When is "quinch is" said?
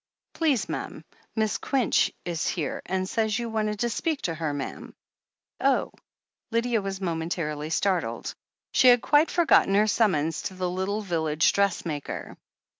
1.59-2.47